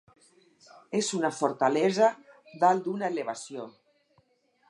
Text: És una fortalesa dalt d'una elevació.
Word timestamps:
És 0.99 1.09
una 1.17 1.31
fortalesa 1.41 2.09
dalt 2.65 2.83
d'una 2.87 3.09
elevació. 3.13 3.69